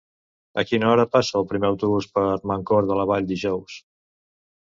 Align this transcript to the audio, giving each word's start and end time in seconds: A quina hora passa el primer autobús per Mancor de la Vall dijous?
A 0.61 0.61
quina 0.69 0.87
hora 0.93 1.03
passa 1.15 1.35
el 1.39 1.45
primer 1.51 1.69
autobús 1.69 2.09
per 2.15 2.23
Mancor 2.53 2.87
de 2.93 2.97
la 3.01 3.07
Vall 3.13 3.27
dijous? 3.35 3.77